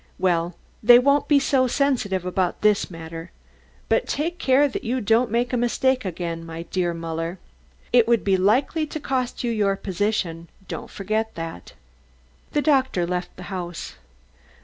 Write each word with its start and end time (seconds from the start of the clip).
Well, 0.17 0.55
they 0.81 0.97
won't 0.97 1.27
be 1.27 1.37
so 1.39 1.67
sensitive 1.67 2.25
about 2.25 2.61
this 2.61 2.89
matter, 2.89 3.29
but 3.87 4.07
take 4.07 4.39
care 4.39 4.67
that 4.67 4.83
you 4.83 4.99
don't 4.99 5.29
make 5.29 5.53
a 5.53 5.57
mistake 5.57 6.05
again, 6.05 6.43
my 6.43 6.63
dear 6.63 6.91
Muller. 6.95 7.37
It 7.93 8.07
would 8.07 8.23
be 8.23 8.35
likely 8.35 8.87
to 8.87 8.99
cost 8.99 9.43
you 9.43 9.51
your 9.51 9.75
position, 9.75 10.47
don't 10.67 10.89
forget 10.89 11.35
that." 11.35 11.73
The 12.53 12.63
doctor 12.63 13.05
left 13.05 13.35
the 13.35 13.43
house. 13.53 13.93